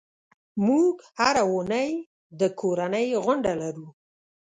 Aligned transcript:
موږ 0.65 0.95
هره 1.19 1.43
اونۍ 1.51 1.91
د 2.39 2.41
کورنۍ 2.59 3.07
غونډه 3.23 3.51
لرو. 3.61 3.87